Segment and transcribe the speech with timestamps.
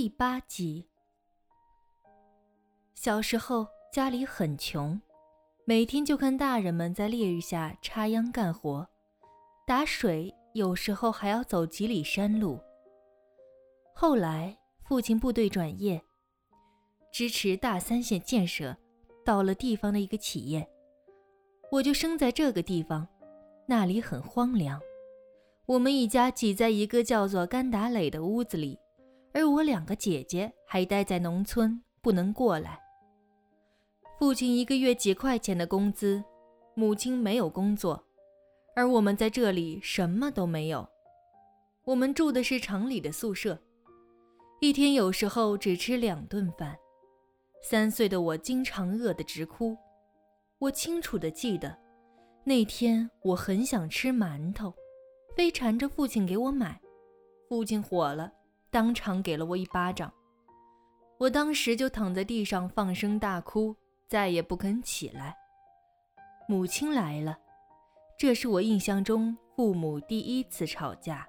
[0.00, 0.86] 第八集。
[2.94, 5.02] 小时候家里很穷，
[5.64, 8.88] 每天就看大人们在烈日下插秧干活、
[9.66, 12.60] 打水，有时候还要走几里山路。
[13.92, 16.00] 后来父亲部队转业，
[17.10, 18.76] 支持大三线建设，
[19.24, 20.64] 到了地方的一个企业，
[21.72, 23.08] 我就生在这个地方，
[23.66, 24.80] 那里很荒凉。
[25.66, 28.78] 我们一家挤在一个叫做甘达垒的屋子里，
[29.32, 32.78] 而我两个姐姐还待在农村，不能过来。
[34.18, 36.22] 父亲一个月几块钱的工资，
[36.74, 38.04] 母亲没有工作，
[38.74, 40.88] 而我们在这里什么都没有。
[41.84, 43.58] 我们住的是城里的宿舍，
[44.60, 46.76] 一天有时候只吃两顿饭。
[47.62, 49.76] 三岁的我经常饿得直哭。
[50.58, 51.76] 我清楚地记得，
[52.44, 54.74] 那天我很想吃馒头。
[55.36, 56.80] 非缠着父亲给我买，
[57.48, 58.32] 父亲火了，
[58.70, 60.12] 当场给了我一巴掌。
[61.18, 63.74] 我当时就躺在地上放声大哭，
[64.06, 65.36] 再也不肯起来。
[66.48, 67.36] 母亲来了，
[68.18, 71.28] 这是我印象中父母第一次吵架。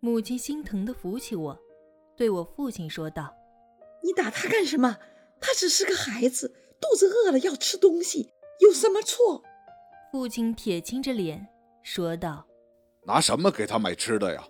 [0.00, 1.58] 母亲心疼的扶起我，
[2.16, 3.34] 对我父亲说道
[4.04, 4.96] ：“你打他干什么？
[5.40, 9.42] 他只是个孩子，肚子饿了要吃东西，有什么错？”
[10.12, 11.48] 父亲铁青着脸。
[11.82, 12.46] 说道
[13.06, 14.44] ：“拿什么给他买吃的呀？”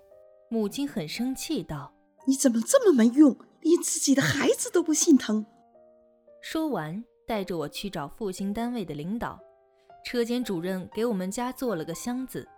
[0.51, 1.93] 母亲很生气道
[2.27, 5.45] ：“你怎么这么没用，连自己的孩子都不心疼？”
[6.41, 9.39] 说完，带着我去找复兴单位的领导。
[10.05, 12.49] 车间主任给我们家做了个箱子。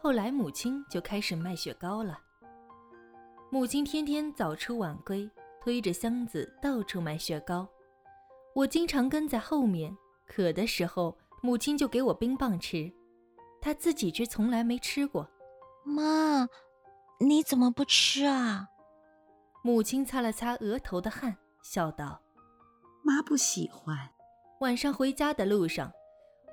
[0.00, 2.18] 后来母亲就开始卖雪糕了。
[3.50, 5.28] 母亲天天早出晚归，
[5.60, 7.68] 推着箱子到处卖雪糕。
[8.54, 9.94] 我经常跟在后面，
[10.26, 12.90] 渴的时候，母亲就给我冰棒吃。
[13.60, 15.28] 她自己却从来没吃过。
[15.84, 16.48] 妈，
[17.20, 18.68] 你怎么不吃啊？
[19.62, 22.22] 母亲擦了擦额头的汗，笑道
[23.02, 24.10] ：“妈不喜欢。”
[24.60, 25.92] 晚上回家的路上，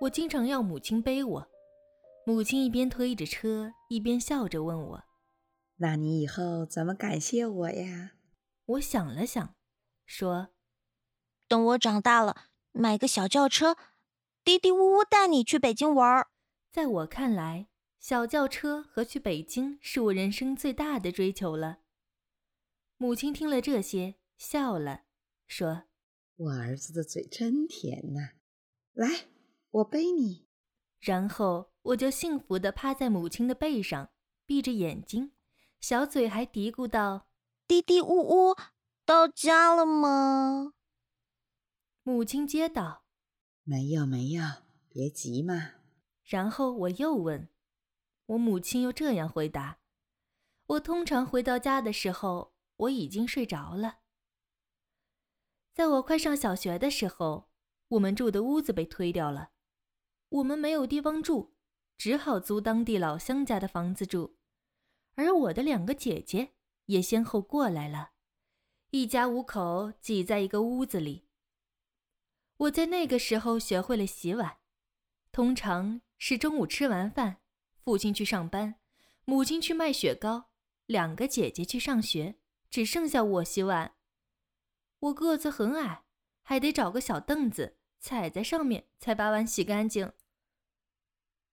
[0.01, 1.47] 我经常要母亲背我。
[2.25, 5.03] 母亲一边推着车，一边笑着问我
[5.77, 8.11] ：“那你以后怎么感谢我呀？”
[8.65, 9.55] 我想了想，
[10.05, 10.49] 说
[11.49, 13.75] ：“等我长大了，买个小轿车，
[14.43, 16.27] 嘀嘀呜呜带你去北京玩儿。”
[16.71, 17.67] 在我看来，
[18.01, 21.81] 小轿车和去北京是我人生最大的追求了。
[22.97, 25.03] 母亲听了这些，笑了，
[25.45, 25.83] 说
[26.35, 28.31] ：“我儿子的嘴真甜呐，
[28.93, 29.27] 来，
[29.69, 30.47] 我背你。”
[30.99, 34.09] 然后我就幸福地趴在母亲的背上，
[34.47, 35.33] 闭着眼睛，
[35.79, 37.29] 小嘴还嘀咕道
[37.67, 38.55] ：“嘀嘀呜呜，
[39.05, 40.73] 到家了吗？”
[42.01, 43.03] 母亲接道
[43.63, 44.43] ：“没有，没有，
[44.89, 45.73] 别急嘛。”
[46.25, 47.47] 然后我又问，
[48.31, 49.79] 我母亲又这样回答。
[50.67, 53.99] 我通常回到家的时候，我已经睡着了。
[55.73, 57.49] 在我快上小学的时候，
[57.89, 59.51] 我们住的屋子被推掉了，
[60.29, 61.55] 我们没有地方住，
[61.97, 64.37] 只好租当地老乡家的房子住。
[65.15, 66.53] 而我的两个姐姐
[66.85, 68.11] 也先后过来了，
[68.91, 71.27] 一家五口挤在一个屋子里。
[72.55, 74.59] 我在那个时候学会了洗碗，
[75.33, 76.01] 通常。
[76.23, 77.40] 是中午吃完饭，
[77.83, 78.75] 父亲去上班，
[79.25, 80.51] 母亲去卖雪糕，
[80.85, 82.35] 两个姐姐去上学，
[82.69, 83.95] 只剩下我洗碗。
[84.99, 86.03] 我个子很矮，
[86.43, 90.13] 还得找个小凳子踩在上面才把碗洗干净。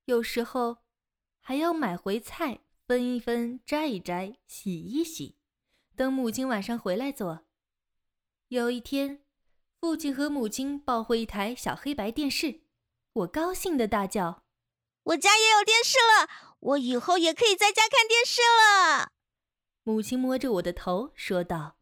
[0.05, 0.79] 有时候
[1.41, 5.37] 还要买回菜分一分、摘一摘、洗一洗，
[5.97, 7.47] 等母亲晚上回来做。
[8.49, 9.23] 有一天，
[9.81, 12.61] 父亲和母亲抱回一台小黑白电视，
[13.13, 14.45] 我高兴的大叫。
[15.09, 16.29] 我家也有电视了，
[16.61, 19.13] 我以后也可以在家看电视了。
[19.83, 21.79] 母亲摸着我的头说道：“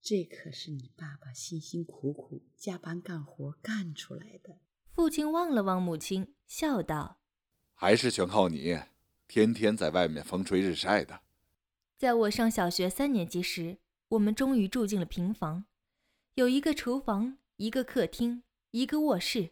[0.00, 4.56] 这可是你爸爸辛辛苦苦加班干活干出来的。”
[4.90, 7.18] 父亲望了望母亲，笑道
[7.74, 8.78] ：“还是全靠你，
[9.28, 11.20] 天天在外面风吹日晒的。”
[11.98, 13.76] 在我上小学三年级时，
[14.08, 15.66] 我们终于住进了平房，
[16.36, 19.50] 有一个厨房，一个客厅，一个卧室。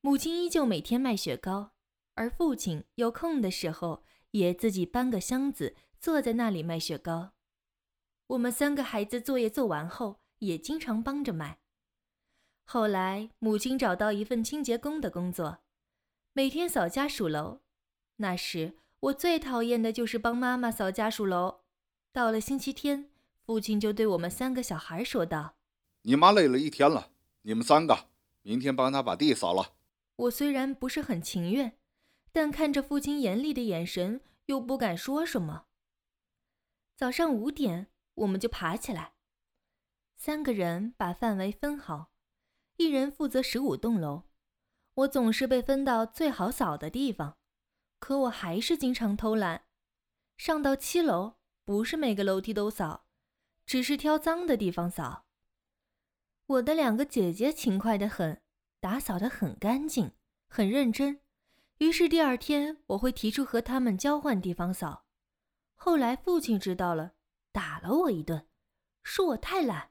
[0.00, 1.70] 母亲依旧每天卖雪糕。
[2.14, 7.32] 而父亲有空的时候，也自己搬个箱子，坐在那里卖雪糕。
[8.28, 11.58] 我们三个孩子作业做完后，也经常帮着卖。
[12.64, 15.58] 后来，母亲找到一份清洁工的工作，
[16.32, 17.60] 每天扫家属楼。
[18.16, 21.62] 那时，我最讨厌的就是帮妈妈扫家属楼。
[22.12, 23.10] 到了星期天，
[23.44, 25.56] 父亲就对我们三个小孩说道
[26.02, 27.10] ：“你妈累了一天了，
[27.42, 28.06] 你们三个
[28.42, 29.74] 明天帮她把地扫了。”
[30.16, 31.76] 我虽然不是很情愿。
[32.32, 35.66] 但看着父亲严厉的眼神，又不敢说什么。
[36.96, 39.12] 早上五点，我们就爬起来。
[40.16, 42.12] 三个人把范围分好，
[42.76, 44.24] 一人负责十五栋楼。
[44.94, 47.38] 我总是被分到最好扫的地方，
[47.98, 49.64] 可我还是经常偷懒。
[50.36, 53.06] 上到七楼，不是每个楼梯都扫，
[53.64, 55.24] 只是挑脏的地方扫。
[56.46, 58.42] 我的两个姐姐勤快的很，
[58.80, 60.12] 打扫的很干净，
[60.48, 61.21] 很认真。
[61.82, 65.04] 于是第二天，我会提出和他们交换地方扫。
[65.74, 67.14] 后来父亲知道了，
[67.50, 68.46] 打了我一顿，
[69.02, 69.90] 说我太懒。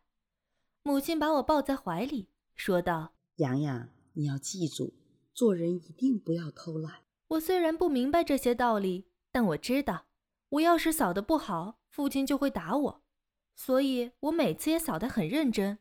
[0.84, 4.94] 母亲把我抱在怀里，说道：“洋洋，你要记住，
[5.34, 10.06] 做人一定不要偷懒。”我虽然不明白这些道理，但我知道，
[10.48, 13.04] 我要是扫的不好，父亲就会打我。
[13.54, 15.80] 所以我每次也扫得很认真。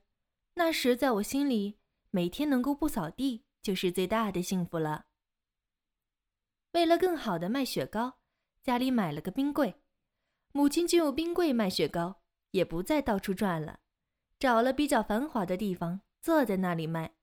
[0.54, 1.78] 那时在我心里，
[2.10, 5.04] 每天能够不扫地就是最大的幸福了。
[6.72, 8.18] 为了更好的卖雪糕，
[8.62, 9.82] 家里买了个冰柜，
[10.52, 12.22] 母亲就用冰柜卖雪糕，
[12.52, 13.80] 也不再到处转了。
[14.38, 17.14] 找了比较繁华的地方，坐在那里卖。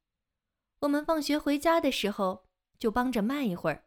[0.81, 2.45] 我们放学回家的时候，
[2.77, 3.85] 就帮着卖一会儿，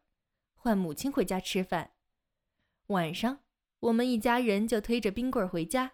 [0.53, 1.93] 换母亲回家吃饭。
[2.87, 3.39] 晚上，
[3.79, 5.93] 我们一家人就推着冰棍回家。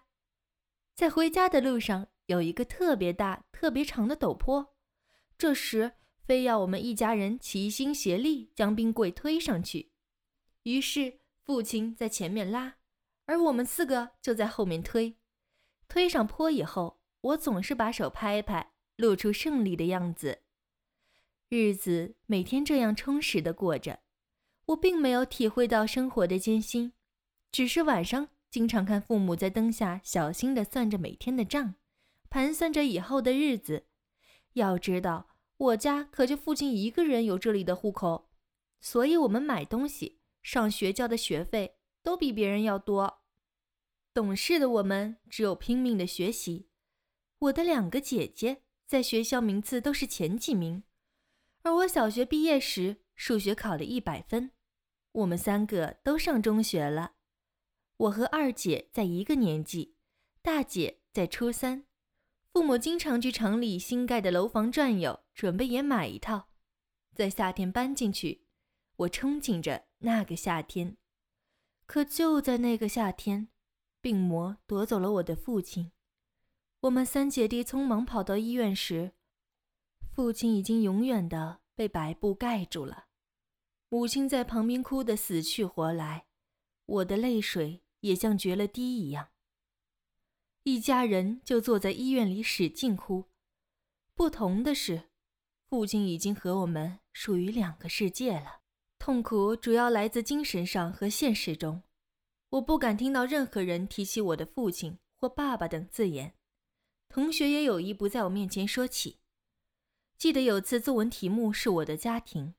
[0.94, 4.74] 在回家的路上，有一个特别大、特别长的陡坡，
[5.36, 5.92] 这时
[6.28, 9.92] 非要我们一家人齐心协力将冰柜推上去。
[10.64, 12.76] 于是，父亲在前面拉，
[13.24, 15.16] 而我们四个就在后面推。
[15.88, 16.98] 推上坡以后。
[17.20, 20.42] 我总是把手拍拍，露出胜利的样子。
[21.48, 23.98] 日子每天这样充实的过着，
[24.66, 26.92] 我并没有体会到生活的艰辛，
[27.50, 31.74] 只是晚上经常看父母在灯下小心地算着每天的账，
[32.30, 33.86] 盘算着以后的日子。
[34.52, 35.28] 要知道，
[35.58, 38.30] 我家可就父亲一个人有这里的户口，
[38.80, 43.22] 所以我们买东西、上学交的学费都比别人要多。
[44.14, 46.68] 懂事的我们只有拼命的学习。
[47.40, 50.82] 我的两个姐姐在学校名次都是前几名，
[51.62, 54.52] 而我小学毕业时数学考了一百分。
[55.12, 57.14] 我们三个都上中学了，
[57.96, 59.96] 我和二姐在一个年纪，
[60.40, 61.84] 大姐在初三。
[62.52, 66.48] 父母经常去城里新盖的楼房转悠，准备也买一套，
[67.14, 68.42] 在夏天搬进去。
[68.96, 70.96] 我憧憬着那个夏天，
[71.86, 73.46] 可就在那个夏天，
[74.00, 75.92] 病魔夺走了我的父亲。
[76.80, 79.12] 我们三姐弟匆忙跑到医院时，
[80.12, 83.04] 父亲已经永远的被白布盖住了，
[83.88, 86.26] 母亲在旁边哭得死去活来，
[86.84, 89.28] 我的泪水也像决了堤一样。
[90.64, 93.26] 一家人就坐在医院里使劲哭。
[94.16, 95.07] 不同的是，
[95.68, 98.60] 父亲已经和我们属于两个世界了。
[98.98, 101.82] 痛苦主要来自精神上和现实中，
[102.48, 106.34] 我不敢听到任何人提起我的父亲或爸爸等字眼。
[107.08, 109.18] 同学也有意不在我面前说起。
[110.16, 112.54] 记得有次作文题目是我的家庭，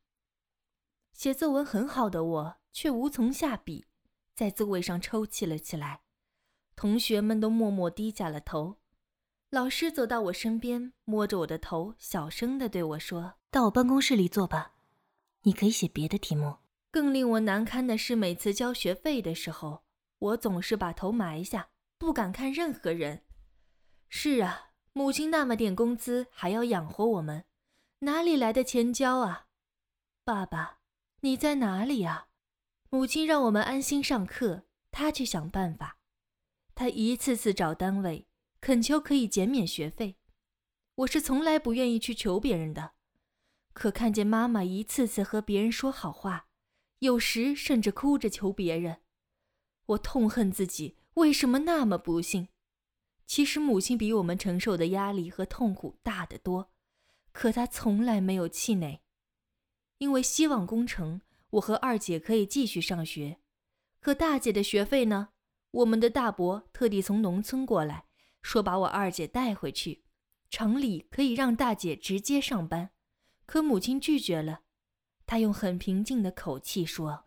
[1.12, 3.85] 写作文很好的我却无从下笔，
[4.33, 6.01] 在座位上抽泣了起来。
[6.75, 8.78] 同学们都默默低下了头。
[9.51, 14.75] 老师走到我身边，摸着我的头，小声地对我说：“到我办公室里坐吧，
[15.42, 16.57] 你可以写别的题目。”
[16.92, 19.84] 更令我难堪的是，每次交学费的时候，
[20.19, 23.24] 我总是把头埋下，不敢看任何人。
[24.08, 27.46] 是啊，母亲那么点工资还要养活我们，
[28.00, 29.48] 哪里来的钱交啊？
[30.24, 30.82] 爸爸，
[31.22, 32.27] 你在哪里啊？
[32.91, 35.98] 母亲让我们安心上课，他去想办法。
[36.75, 38.27] 他一次次找单位，
[38.62, 40.18] 恳求可以减免学费。
[40.96, 42.92] 我是从来不愿意去求别人的，
[43.74, 46.48] 可看见妈妈一次次和别人说好话，
[47.00, 49.01] 有时甚至哭着求别人，
[49.86, 52.50] 我痛恨自己为什么那么不幸。
[53.25, 56.72] 其实母亲比我们承受的压力和痛苦大得多，
[57.32, 59.01] 可她从来没有气馁。
[60.00, 63.39] 因为希望工程，我和二姐可以继续上学。
[64.01, 65.30] 可大姐的学费呢？
[65.72, 68.06] 我们的大伯特地从农村过来，
[68.41, 70.03] 说把我二姐带回去，
[70.50, 72.91] 城里可以让大姐直接上班。
[73.46, 74.62] 可母亲拒绝了，
[75.25, 77.25] 她用很平静的口气说：“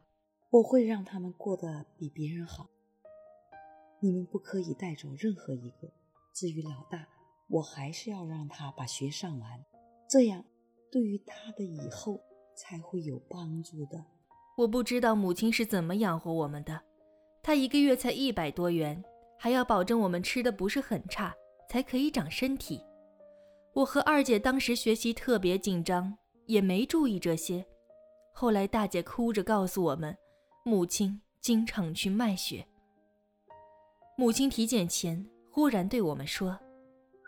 [0.50, 2.68] 我会让他们过得比别人好。”
[4.00, 5.92] 你们不可以带走任何一个。
[6.34, 7.06] 至于老大，
[7.48, 9.64] 我还是要让他把学上完，
[10.08, 10.44] 这样
[10.90, 12.20] 对于他的以后
[12.56, 14.04] 才会有帮助的。
[14.56, 16.82] 我不知道母亲是怎么养活我们的，
[17.42, 19.04] 她一个月才一百多元，
[19.42, 21.34] 还要保证我们吃的不是很差，
[21.68, 22.80] 才可以长身体。
[23.72, 27.66] 我和二姐当时学习特别紧张，也没注意这些。
[28.32, 30.16] 后来大姐哭着告诉我们，
[30.64, 32.64] 母亲经常去卖血。
[34.16, 36.56] 母亲体检前忽然对我们说：“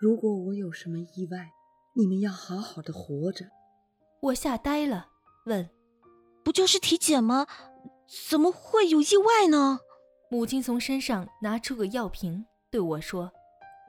[0.01, 1.51] 如果我有什么意外，
[1.97, 3.45] 你们要好好的活着。”
[4.23, 5.09] 我吓呆了，
[5.47, 5.69] 问
[6.45, 7.49] ：“不就是体检吗？
[8.31, 9.81] 怎么会有意外呢？”
[10.31, 13.31] 母亲从身上拿出个药瓶，对我说：“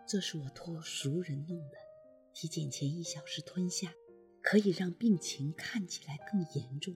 [0.08, 1.78] 这是我托熟人弄的，
[2.34, 3.92] 体检前一小时吞下，
[4.44, 6.94] 可以让病情看起来更严重，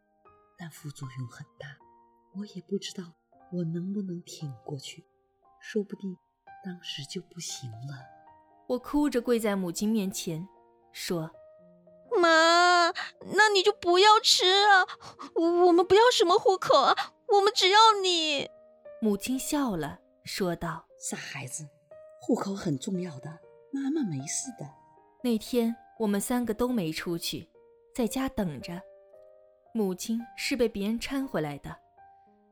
[0.58, 1.78] 但副作用很大。
[2.36, 3.16] 我也不知道
[3.52, 5.04] 我能不能挺过去，
[5.60, 6.16] 说不定
[6.64, 8.06] 当时就不行了。”
[8.68, 10.48] 我哭着跪在母亲面前，
[10.92, 11.32] 说
[12.22, 12.92] ：“妈，
[13.34, 14.86] 那你就不要吃啊！
[15.34, 18.48] 我们不要什么户口啊，我们只要你。”
[19.02, 21.66] 母亲笑了，说道：“傻孩子，
[22.22, 23.40] 户口很重要的，
[23.72, 24.70] 妈妈没事的。”
[25.24, 27.50] 那天我们三个都没出去，
[27.96, 28.82] 在家等着。
[29.74, 31.74] 母亲是被别人搀回来的，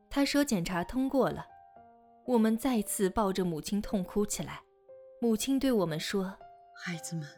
[0.08, 1.46] 她说检查通过了。
[2.24, 4.62] 我们再次抱着母亲痛哭起来。
[5.20, 6.34] 母亲对我们说
[6.82, 7.28] ：“孩子们，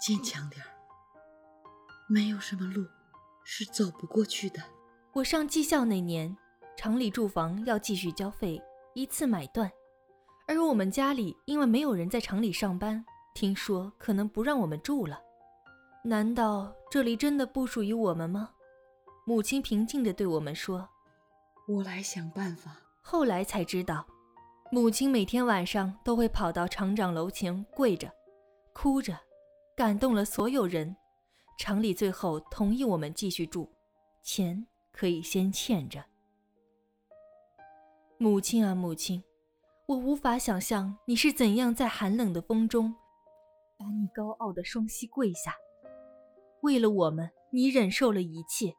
[0.00, 0.68] 坚强点儿，
[2.08, 2.84] 没有什么路
[3.44, 4.60] 是走不过去的。”
[5.14, 6.36] 我上技校那年。
[6.78, 8.62] 厂里住房要继续交费，
[8.94, 9.68] 一次买断。
[10.46, 13.04] 而我们家里因为没有人在厂里上班，
[13.34, 15.20] 听说可能不让我们住了。
[16.04, 18.50] 难道这里真的不属于我们吗？
[19.26, 20.88] 母亲平静地对我们说
[21.66, 24.06] ：“我来想办法。”后来才知道，
[24.70, 28.08] 母亲每天晚上都会跑到厂长楼前跪着，
[28.72, 29.18] 哭着，
[29.74, 30.96] 感动了所有人。
[31.58, 33.68] 厂里最后同意我们继续住，
[34.22, 36.00] 钱可以先欠着。
[38.20, 39.22] 母亲啊，母亲，
[39.86, 42.92] 我无法想象你是怎样在寒冷的风中，
[43.78, 45.54] 把你高傲的双膝跪下。
[46.62, 48.74] 为了我们，你忍受了一切。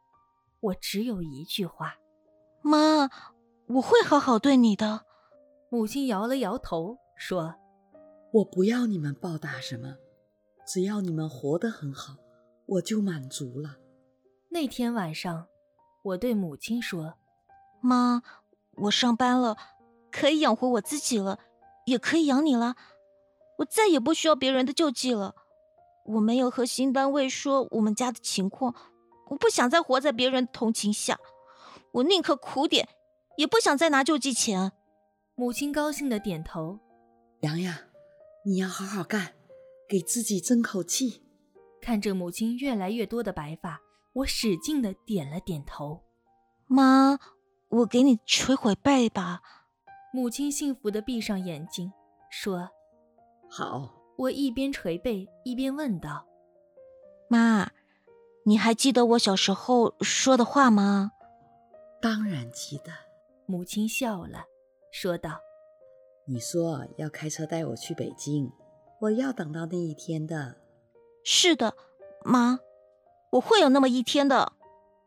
[0.60, 1.96] 我只有一句话，
[2.62, 3.10] 妈，
[3.67, 5.05] 我会好好对你的。
[5.69, 7.55] 母亲摇了摇头，说
[8.34, 9.96] ：“我不要你们报答什么，
[10.67, 12.17] 只要你们活得很好，
[12.65, 13.77] 我就满足了。”
[14.51, 15.48] 那天晚上，
[16.03, 17.13] 我对母亲说
[17.79, 18.22] ：“妈。”
[18.83, 19.57] 我上班了，
[20.12, 21.39] 可以养活我自己了，
[21.86, 22.75] 也可以养你了。
[23.57, 25.36] 我再也不需要别人的救济了。
[26.05, 28.74] 我没有和新单位说我们家的情况，
[29.29, 31.19] 我不想再活在别人的同情下。
[31.91, 32.88] 我宁可苦点，
[33.38, 34.71] 也不想再拿救济钱。
[35.36, 36.79] 母亲高兴的点头。
[37.41, 37.75] 洋洋，
[38.45, 39.33] 你要好好干，
[39.88, 41.24] 给自己争口气。
[41.81, 43.81] 看着母亲越来越多的白发，
[44.13, 46.03] 我使劲的点了点头。
[46.67, 47.19] 妈。
[47.69, 49.41] 我给你捶会背吧。
[50.13, 51.91] 母亲幸福的闭上眼睛，
[52.29, 52.69] 说
[53.49, 56.25] ：“好。”我一边捶背一边问道
[57.31, 57.71] ：“妈，
[58.43, 61.13] 你还记得我小时候说的话吗
[62.01, 62.91] ？”“当然记得。”
[63.47, 64.43] 母亲笑了，
[64.91, 65.39] 说道
[66.27, 68.51] ：“你说要开车带我去北京，
[68.99, 70.57] 我要等到那一天的。
[71.23, 71.73] ”“是的，
[72.25, 72.59] 妈，
[73.31, 74.51] 我会有那么一天的。”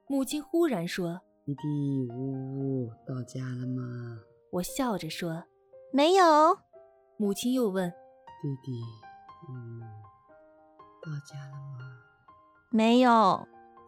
[0.08, 1.20] 母亲忽然说。
[1.44, 4.20] 弟弟，呜呜，到家了吗？
[4.52, 5.42] 我笑着说
[5.92, 6.24] ：“没有。”
[7.18, 7.90] 母亲又问
[8.40, 8.80] ：“弟弟，
[9.50, 9.80] 嗯，
[11.02, 11.78] 到家了吗
[12.70, 13.10] ？”“没有。”“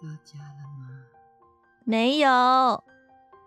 [0.02, 1.06] 到家了吗
[1.86, 2.82] ？”“没有。”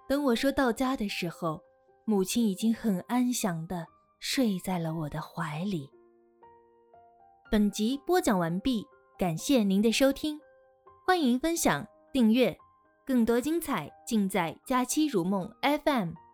[0.07, 1.61] 等我说到家的时候，
[2.05, 3.85] 母亲已经很安详的
[4.19, 5.91] 睡在了我的怀里。
[7.51, 8.87] 本集播讲完毕，
[9.17, 10.39] 感谢您的收听，
[11.05, 12.57] 欢迎分享、订阅。
[13.07, 15.49] 更多精彩尽在《佳期如梦》
[15.81, 16.26] FM。